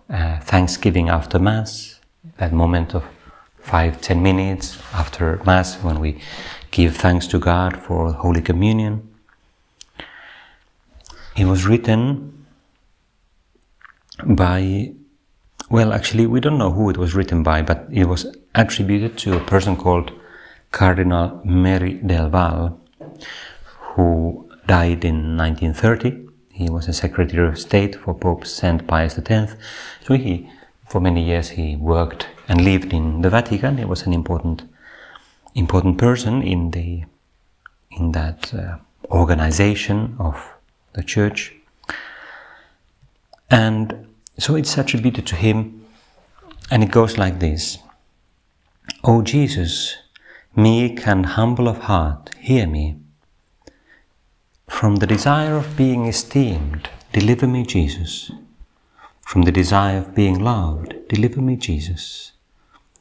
uh, 0.09 0.39
Thanksgiving 0.39 1.09
after 1.09 1.37
Mass, 1.37 1.99
that 2.37 2.53
moment 2.53 2.95
of 2.95 3.03
five, 3.59 3.99
ten 3.99 4.23
minutes 4.23 4.79
after 4.93 5.41
Mass 5.45 5.75
when 5.83 5.99
we 5.99 6.21
give 6.71 6.95
thanks 6.95 7.27
to 7.27 7.39
God 7.39 7.75
for 7.75 8.13
Holy 8.13 8.41
Communion. 8.41 9.13
It 11.35 11.47
was 11.47 11.65
written 11.65 12.45
by 14.23 14.93
well, 15.69 15.91
actually, 15.91 16.27
we 16.27 16.39
don't 16.39 16.59
know 16.59 16.71
who 16.71 16.89
it 16.91 16.97
was 16.97 17.15
written 17.15 17.43
by, 17.43 17.63
but 17.63 17.87
it 17.91 18.05
was 18.05 18.27
attributed 18.53 19.17
to 19.17 19.35
a 19.35 19.43
person 19.43 19.75
called 19.75 20.13
Cardinal 20.71 21.41
Merry 21.43 21.93
del 21.93 22.29
Val, 22.29 22.79
who 23.95 24.49
died 24.67 25.05
in 25.05 25.37
1930. 25.37 26.27
He 26.51 26.69
was 26.69 26.87
a 26.87 26.93
Secretary 26.93 27.47
of 27.47 27.59
State 27.59 27.95
for 27.95 28.13
Pope 28.13 28.45
Saint 28.45 28.87
Pius 28.87 29.17
X. 29.17 29.55
So 30.05 30.13
he, 30.15 30.49
for 30.87 31.01
many 31.01 31.23
years, 31.23 31.49
he 31.49 31.75
worked 31.75 32.27
and 32.47 32.63
lived 32.63 32.93
in 32.93 33.21
the 33.21 33.29
Vatican. 33.29 33.77
He 33.77 33.85
was 33.85 34.05
an 34.05 34.13
important, 34.13 34.63
important 35.53 35.97
person 35.97 36.41
in 36.41 36.71
the, 36.71 37.03
in 37.91 38.11
that 38.13 38.53
uh, 38.53 38.77
organization 39.11 40.15
of 40.19 40.55
the 40.93 41.03
Church. 41.03 41.53
And 43.49 44.07
so 44.37 44.55
it's 44.55 44.77
attributed 44.77 45.27
to 45.27 45.35
him, 45.35 45.85
and 46.71 46.83
it 46.83 46.91
goes 46.91 47.17
like 47.17 47.39
this 47.39 47.77
O 49.03 49.21
Jesus, 49.21 49.97
meek 50.55 51.05
and 51.05 51.25
humble 51.25 51.67
of 51.67 51.79
heart, 51.79 52.33
hear 52.39 52.65
me. 52.65 52.97
From 54.67 54.97
the 54.97 55.07
desire 55.07 55.55
of 55.55 55.75
being 55.75 56.05
esteemed, 56.05 56.89
deliver 57.11 57.45
me, 57.45 57.65
Jesus. 57.65 58.31
From 59.21 59.41
the 59.41 59.51
desire 59.51 59.97
of 59.97 60.15
being 60.15 60.39
loved, 60.39 60.95
deliver 61.09 61.41
me, 61.41 61.57
Jesus. 61.57 62.31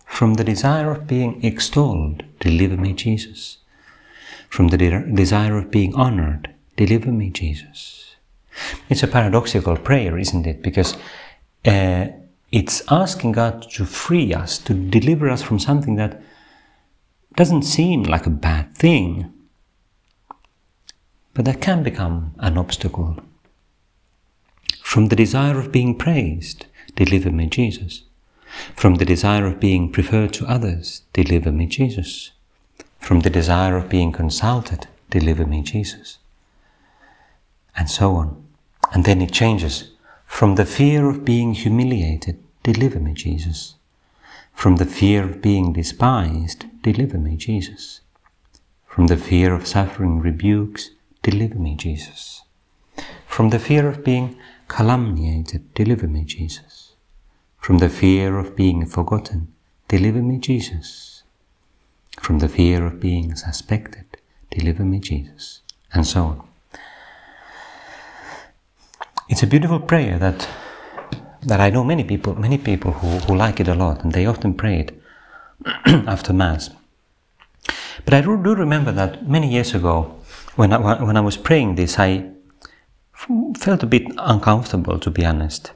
From 0.04 0.34
the 0.34 0.44
desire 0.44 0.90
of 0.90 1.06
being 1.06 1.44
extolled, 1.44 2.24
deliver 2.40 2.76
me, 2.76 2.92
Jesus. 2.92 3.58
From 4.48 4.68
the 4.68 4.76
de- 4.76 5.12
desire 5.12 5.56
of 5.56 5.70
being 5.70 5.94
honored, 5.94 6.52
deliver 6.76 7.12
me, 7.12 7.30
Jesus. 7.30 8.16
It's 8.88 9.02
a 9.02 9.08
paradoxical 9.08 9.76
prayer, 9.76 10.18
isn't 10.18 10.46
it? 10.46 10.62
Because 10.62 10.96
uh, 11.64 12.08
it's 12.52 12.82
asking 12.90 13.32
God 13.32 13.68
to 13.72 13.84
free 13.84 14.32
us, 14.34 14.58
to 14.58 14.74
deliver 14.74 15.28
us 15.28 15.42
from 15.42 15.58
something 15.58 15.96
that 15.96 16.22
doesn't 17.36 17.62
seem 17.62 18.04
like 18.04 18.26
a 18.26 18.30
bad 18.30 18.76
thing, 18.76 19.32
but 21.32 21.44
that 21.44 21.60
can 21.60 21.82
become 21.82 22.34
an 22.38 22.56
obstacle. 22.56 23.18
From 24.80 25.08
the 25.08 25.16
desire 25.16 25.58
of 25.58 25.72
being 25.72 25.96
praised, 25.98 26.66
deliver 26.94 27.30
me, 27.30 27.46
Jesus. 27.46 28.04
From 28.76 28.96
the 28.96 29.04
desire 29.04 29.46
of 29.46 29.58
being 29.58 29.90
preferred 29.90 30.32
to 30.34 30.46
others, 30.46 31.02
deliver 31.12 31.50
me, 31.50 31.66
Jesus. 31.66 32.30
From 33.00 33.20
the 33.20 33.30
desire 33.30 33.76
of 33.76 33.88
being 33.88 34.12
consulted, 34.12 34.86
deliver 35.10 35.44
me, 35.44 35.62
Jesus. 35.62 36.18
And 37.76 37.90
so 37.90 38.14
on. 38.14 38.44
And 38.92 39.04
then 39.04 39.20
it 39.20 39.32
changes 39.32 39.90
from 40.24 40.54
the 40.54 40.66
fear 40.66 41.08
of 41.08 41.24
being 41.24 41.54
humiliated, 41.54 42.42
deliver 42.62 43.00
me, 43.00 43.14
Jesus. 43.14 43.74
From 44.52 44.76
the 44.76 44.84
fear 44.84 45.24
of 45.24 45.42
being 45.42 45.72
despised, 45.72 46.66
deliver 46.84 47.18
me, 47.18 47.34
Jesus. 47.36 48.02
From 48.86 49.06
the 49.06 49.16
fear 49.16 49.54
of 49.54 49.66
suffering 49.66 50.20
rebukes, 50.20 50.90
deliver 51.22 51.58
me, 51.66 51.74
Jesus. 51.74 52.42
From 53.26 53.48
the 53.48 53.58
fear 53.58 53.88
of 53.88 54.04
being 54.04 54.36
calumniated, 54.68 55.62
deliver 55.74 56.06
me, 56.06 56.24
Jesus. 56.24 56.94
From 57.58 57.78
the 57.78 57.88
fear 57.88 58.38
of 58.38 58.54
being 58.54 58.84
forgotten, 58.84 59.40
deliver 59.88 60.22
me, 60.22 60.36
Jesus. 60.38 61.22
From 62.20 62.38
the 62.40 62.48
fear 62.48 62.84
of 62.86 63.00
being 63.00 63.34
suspected, 63.34 64.06
deliver 64.50 64.84
me, 64.84 65.00
Jesus. 65.00 65.62
And 65.94 66.06
so 66.06 66.20
on. 66.32 66.48
It's 69.30 69.42
a 69.42 69.46
beautiful 69.46 69.80
prayer 69.80 70.18
that 70.18 70.46
that 71.46 71.60
I 71.60 71.70
know 71.70 71.84
many 71.84 72.04
people 72.04 72.34
many 72.34 72.58
people 72.58 72.92
who, 72.92 73.08
who 73.24 73.34
like 73.34 73.60
it 73.60 73.68
a 73.68 73.74
lot 73.74 74.02
and 74.02 74.12
they 74.12 74.24
often 74.24 74.54
pray 74.54 74.76
it 74.80 74.90
after 75.86 76.32
mass. 76.32 76.70
But 78.04 78.14
I 78.14 78.20
do, 78.20 78.30
remember 78.36 78.92
that 78.92 79.28
many 79.28 79.50
years 79.50 79.74
ago 79.74 80.16
when 80.56 80.72
I, 80.72 81.02
when 81.02 81.16
I 81.16 81.20
was 81.20 81.36
praying 81.36 81.74
this 81.74 81.98
I 81.98 82.30
felt 83.56 83.82
a 83.82 83.86
bit 83.86 84.06
uncomfortable 84.18 84.98
to 84.98 85.10
be 85.10 85.24
honest. 85.24 85.72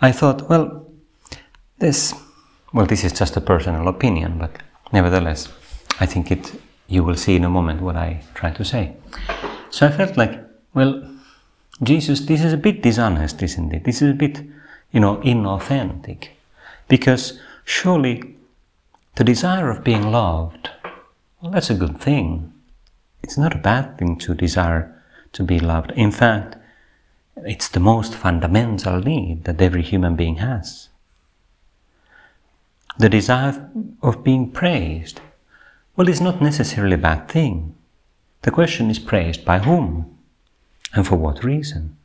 I 0.00 0.12
thought, 0.12 0.48
well, 0.48 0.86
this 1.78 2.14
well 2.72 2.86
this 2.86 3.04
is 3.04 3.12
just 3.12 3.36
a 3.36 3.40
personal 3.40 3.88
opinion, 3.88 4.38
but 4.38 4.50
nevertheless 4.92 5.48
I 6.00 6.06
think 6.06 6.30
it 6.30 6.52
you 6.86 7.02
will 7.02 7.16
see 7.16 7.36
in 7.36 7.44
a 7.44 7.50
moment 7.50 7.80
what 7.80 7.96
I 7.96 8.22
try 8.34 8.50
to 8.50 8.64
say. 8.64 8.96
So 9.70 9.86
I 9.86 9.90
felt 9.90 10.16
like, 10.16 10.38
well, 10.74 11.02
Jesus, 11.82 12.20
this 12.20 12.44
is 12.44 12.52
a 12.52 12.56
bit 12.56 12.82
dishonest, 12.82 13.42
isn't 13.42 13.72
it? 13.72 13.84
This 13.84 14.02
is 14.02 14.10
a 14.10 14.14
bit, 14.14 14.42
you 14.92 15.00
know, 15.00 15.16
inauthentic. 15.16 16.28
Because 16.88 17.40
surely 17.64 18.33
the 19.16 19.24
desire 19.24 19.70
of 19.70 19.84
being 19.84 20.10
loved, 20.10 20.70
well, 21.40 21.52
that's 21.52 21.70
a 21.70 21.74
good 21.74 21.98
thing. 21.98 22.52
It's 23.22 23.38
not 23.38 23.54
a 23.54 23.58
bad 23.58 23.98
thing 23.98 24.18
to 24.18 24.34
desire 24.34 25.02
to 25.32 25.42
be 25.42 25.60
loved. 25.60 25.92
In 25.92 26.10
fact, 26.10 26.56
it's 27.36 27.68
the 27.68 27.80
most 27.80 28.14
fundamental 28.14 29.00
need 29.00 29.44
that 29.44 29.60
every 29.60 29.82
human 29.82 30.16
being 30.16 30.36
has. 30.36 30.88
The 32.98 33.08
desire 33.08 33.70
of 34.02 34.22
being 34.22 34.50
praised, 34.50 35.20
well, 35.96 36.08
it's 36.08 36.20
not 36.20 36.40
necessarily 36.40 36.94
a 36.94 36.98
bad 36.98 37.28
thing. 37.28 37.74
The 38.42 38.50
question 38.50 38.90
is 38.90 38.98
praised 38.98 39.44
by 39.44 39.60
whom 39.60 40.18
and 40.92 41.06
for 41.06 41.16
what 41.16 41.44
reason? 41.44 41.96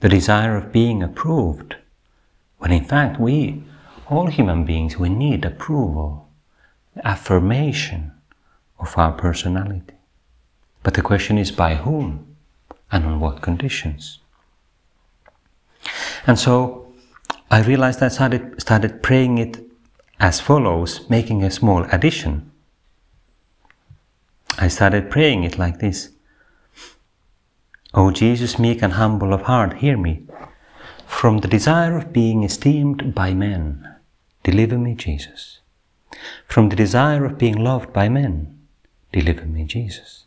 The 0.00 0.08
desire 0.08 0.56
of 0.56 0.72
being 0.72 1.02
approved, 1.02 1.76
when 2.58 2.72
in 2.72 2.84
fact 2.84 3.20
we, 3.20 3.62
all 4.10 4.26
human 4.26 4.64
beings, 4.64 4.98
we 4.98 5.08
need 5.08 5.44
approval, 5.44 6.28
affirmation 7.04 8.12
of 8.78 8.98
our 8.98 9.12
personality. 9.12 9.94
But 10.82 10.94
the 10.94 11.02
question 11.02 11.38
is 11.38 11.52
by 11.52 11.76
whom 11.76 12.36
and 12.90 13.04
on 13.04 13.20
what 13.20 13.40
conditions? 13.40 14.18
And 16.26 16.38
so 16.38 16.92
I 17.50 17.62
realized 17.62 18.02
I 18.02 18.08
started, 18.08 18.60
started 18.60 19.02
praying 19.02 19.38
it 19.38 19.58
as 20.18 20.40
follows, 20.40 21.08
making 21.08 21.42
a 21.42 21.50
small 21.50 21.84
addition. 21.84 22.50
I 24.58 24.68
started 24.68 25.10
praying 25.10 25.44
it 25.44 25.58
like 25.58 25.78
this 25.78 26.10
O 27.94 28.10
Jesus, 28.10 28.58
meek 28.58 28.82
and 28.82 28.94
humble 28.94 29.32
of 29.32 29.42
heart, 29.42 29.78
hear 29.78 29.96
me. 29.96 30.22
From 31.06 31.38
the 31.38 31.48
desire 31.48 31.96
of 31.96 32.12
being 32.12 32.44
esteemed 32.44 33.14
by 33.14 33.34
men, 33.34 33.86
deliver 34.42 34.78
me, 34.78 34.94
Jesus. 34.94 35.60
From 36.46 36.68
the 36.68 36.76
desire 36.76 37.24
of 37.24 37.38
being 37.38 37.56
loved 37.56 37.92
by 37.92 38.08
men, 38.08 38.58
deliver 39.12 39.46
me, 39.46 39.64
Jesus. 39.64 40.24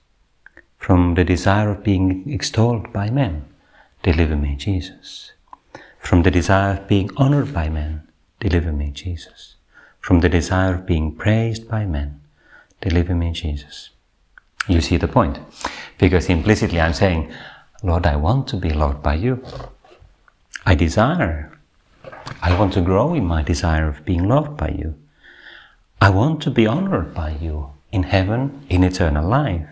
From 0.77 1.15
the 1.15 1.23
desire 1.23 1.69
of 1.69 1.83
being 1.83 2.29
extolled 2.31 2.91
by 2.91 3.09
men, 3.09 3.45
deliver 4.01 4.35
me, 4.35 4.55
Jesus. 4.55 5.31
From 5.99 6.23
the 6.23 6.31
desire 6.31 6.73
of 6.73 6.87
being 6.87 7.09
honored 7.15 7.53
by 7.53 7.69
men, 7.69 8.07
deliver 8.39 8.73
me, 8.73 8.91
Jesus. 8.91 9.55
From 10.01 10.19
the 10.19 10.29
desire 10.29 10.75
of 10.75 10.85
being 10.85 11.15
praised 11.15 11.69
by 11.69 11.85
men, 11.85 12.19
deliver 12.81 13.15
me, 13.15 13.31
Jesus. 13.31 13.91
You 14.67 14.81
see 14.81 14.97
the 14.97 15.07
point? 15.07 15.39
Because 15.97 16.27
implicitly 16.27 16.81
I'm 16.81 16.93
saying, 16.93 17.31
Lord, 17.81 18.05
I 18.05 18.17
want 18.17 18.47
to 18.49 18.57
be 18.57 18.69
loved 18.69 19.01
by 19.01 19.15
you. 19.15 19.43
I 20.65 20.75
desire. 20.75 21.52
I 22.41 22.57
want 22.57 22.73
to 22.73 22.81
grow 22.81 23.13
in 23.13 23.25
my 23.25 23.43
desire 23.43 23.87
of 23.87 24.05
being 24.05 24.27
loved 24.27 24.57
by 24.57 24.69
you. 24.69 24.95
I 26.01 26.09
want 26.09 26.41
to 26.43 26.51
be 26.51 26.67
honored 26.67 27.13
by 27.13 27.37
you 27.41 27.71
in 27.91 28.03
heaven, 28.03 28.65
in 28.69 28.83
eternal 28.83 29.27
life. 29.27 29.67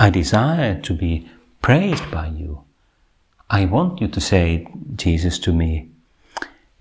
I 0.00 0.10
desire 0.10 0.80
to 0.80 0.94
be 0.94 1.30
praised 1.62 2.10
by 2.10 2.26
you. 2.28 2.64
I 3.48 3.64
want 3.64 4.00
you 4.00 4.08
to 4.08 4.20
say, 4.20 4.66
Jesus, 4.96 5.38
to 5.40 5.52
me, 5.52 5.90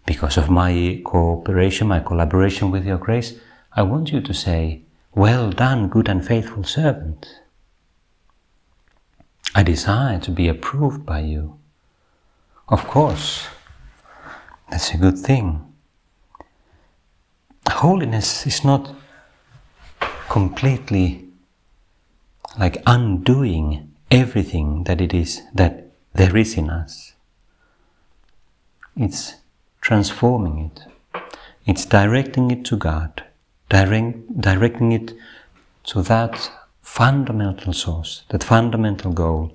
because 0.06 0.38
of 0.38 0.50
my 0.50 1.02
cooperation, 1.04 1.88
my 1.88 2.00
collaboration 2.00 2.72
with 2.72 2.86
your 2.86 2.98
grace, 2.98 3.36
I 3.74 3.84
want 3.84 4.12
you 4.12 4.22
to 4.22 4.34
say, 4.34 4.82
Well 5.14 5.52
done, 5.52 5.90
good 5.90 6.10
and 6.10 6.26
faithful 6.26 6.64
servant. 6.64 7.28
I 9.54 9.64
desire 9.64 10.20
to 10.20 10.32
be 10.32 10.48
approved 10.48 11.06
by 11.06 11.20
you. 11.20 11.60
Of 12.68 12.88
course, 12.88 13.48
that's 14.70 14.94
a 14.94 14.98
good 14.98 15.18
thing. 15.18 15.74
Holiness 17.68 18.46
is 18.46 18.64
not 18.64 18.96
completely 20.30 21.26
like 22.58 22.82
undoing 22.86 23.92
everything 24.12 24.84
that 24.86 25.02
it 25.02 25.14
is 25.14 25.42
that 25.54 25.92
there 26.14 26.38
is 26.38 26.56
in 26.56 26.70
us. 26.70 27.14
It's 28.96 29.36
transforming 29.82 30.72
it. 30.72 31.22
It's 31.66 31.86
directing 31.86 32.52
it 32.52 32.64
to 32.66 32.78
God, 32.78 33.24
direct, 33.70 34.40
directing 34.40 34.92
it 34.92 35.14
to 35.86 36.02
that 36.04 36.52
fundamental 36.82 37.74
source, 37.74 38.24
that 38.30 38.44
fundamental 38.44 39.12
goal 39.12 39.52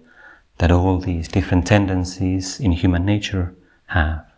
that 0.58 0.70
all 0.70 0.98
these 0.98 1.26
different 1.28 1.66
tendencies 1.66 2.60
in 2.60 2.72
human 2.72 3.04
nature 3.06 3.54
have. 3.86 4.29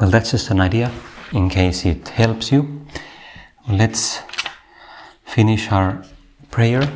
Well, 0.00 0.10
that's 0.10 0.30
just 0.30 0.50
an 0.50 0.60
idea 0.60 0.90
in 1.32 1.48
case 1.48 1.84
it 1.84 2.08
helps 2.08 2.50
you. 2.50 2.86
Let's 3.68 4.20
finish 5.24 5.70
our 5.70 6.02
prayer 6.50 6.90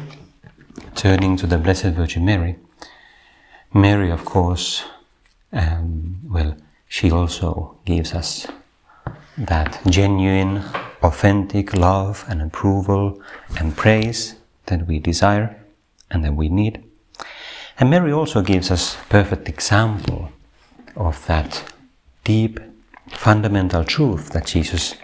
turning 0.95 1.37
to 1.37 1.47
the 1.47 1.59
Blessed 1.59 1.93
Virgin 1.95 2.25
Mary. 2.25 2.57
Mary, 3.73 4.11
of 4.11 4.25
course, 4.25 4.85
um, 5.53 6.21
well, 6.29 6.57
she 6.89 7.11
also 7.11 7.77
gives 7.85 8.15
us 8.15 8.47
that 9.37 9.81
genuine, 9.87 10.63
authentic 11.03 11.75
love 11.75 12.25
and 12.29 12.41
approval 12.41 13.21
and 13.59 13.77
praise 13.77 14.37
that 14.67 14.87
we 14.87 14.99
desire 14.99 15.63
and 16.11 16.25
that 16.25 16.35
we 16.35 16.49
need. 16.49 16.83
And 17.79 17.91
Mary 17.91 18.13
also 18.13 18.41
gives 18.41 18.71
us 18.71 18.97
perfect 19.11 19.49
example 19.49 20.31
of 20.97 21.25
that 21.27 21.63
deep, 22.25 22.59
fundamental 23.11 23.85
truth 23.85 24.31
that 24.31 24.47
Jesus, 24.47 24.95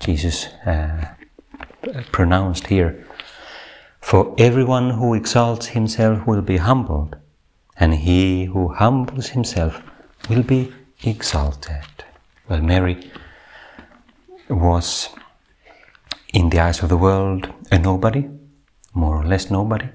Jesus 0.00 0.46
uh, 0.66 1.14
pronounced 2.12 2.66
here. 2.68 3.04
For 4.00 4.34
everyone 4.38 4.90
who 4.90 5.14
exalts 5.14 5.66
himself 5.68 6.26
will 6.26 6.42
be 6.42 6.58
humbled, 6.58 7.16
and 7.76 7.94
he 7.94 8.46
who 8.46 8.68
humbles 8.68 9.28
himself 9.30 9.82
will 10.28 10.42
be 10.42 10.72
exalted. 11.02 11.84
Well, 12.48 12.62
Mary 12.62 13.10
was, 14.48 15.10
in 16.32 16.50
the 16.50 16.60
eyes 16.60 16.82
of 16.82 16.88
the 16.88 16.96
world, 16.96 17.52
a 17.70 17.78
nobody, 17.78 18.28
more 18.94 19.16
or 19.16 19.26
less 19.26 19.50
nobody. 19.50 19.88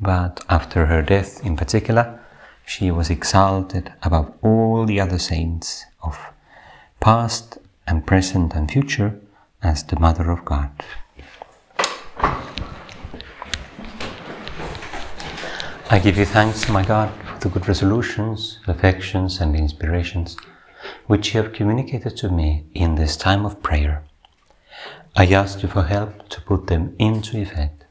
But 0.00 0.44
after 0.48 0.86
her 0.86 1.02
death 1.02 1.44
in 1.44 1.56
particular, 1.56 2.20
she 2.66 2.90
was 2.90 3.10
exalted 3.10 3.92
above 4.02 4.32
all 4.42 4.84
the 4.84 5.00
other 5.00 5.18
saints 5.18 5.84
of 6.02 6.18
past 7.00 7.58
and 7.86 8.06
present 8.06 8.54
and 8.54 8.70
future 8.70 9.18
as 9.62 9.84
the 9.84 9.98
Mother 9.98 10.30
of 10.30 10.44
God. 10.44 10.70
I 15.90 15.98
give 16.02 16.18
you 16.18 16.26
thanks, 16.26 16.68
my 16.68 16.84
God, 16.84 17.10
for 17.24 17.38
the 17.40 17.48
good 17.48 17.66
resolutions, 17.66 18.60
affections, 18.66 19.40
and 19.40 19.56
inspirations 19.56 20.36
which 21.06 21.34
you 21.34 21.42
have 21.42 21.52
communicated 21.52 22.16
to 22.18 22.28
me 22.28 22.64
in 22.74 22.94
this 22.94 23.16
time 23.16 23.44
of 23.44 23.62
prayer. 23.62 24.04
I 25.16 25.26
ask 25.26 25.62
you 25.62 25.68
for 25.68 25.84
help 25.84 26.28
to 26.28 26.40
put 26.42 26.66
them 26.66 26.94
into 26.98 27.40
effect. 27.40 27.84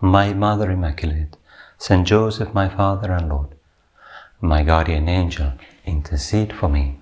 My 0.00 0.32
Mother 0.32 0.70
Immaculate, 0.70 1.36
Saint 1.78 2.06
Joseph, 2.06 2.54
my 2.54 2.68
Father 2.68 3.10
and 3.12 3.28
Lord, 3.28 3.54
my 4.40 4.62
guardian 4.62 5.08
angel, 5.08 5.52
intercede 5.84 6.52
for 6.52 6.68
me. 6.68 6.99